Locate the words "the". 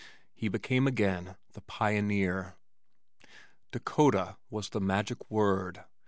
1.51-1.61, 4.71-4.81